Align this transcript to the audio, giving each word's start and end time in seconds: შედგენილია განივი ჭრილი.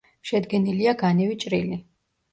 შედგენილია 0.29 0.95
განივი 1.03 1.37
ჭრილი. 1.45 1.81